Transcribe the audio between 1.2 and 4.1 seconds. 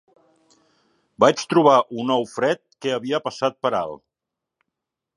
Vaig trobar un ou fred que havia passat per alt.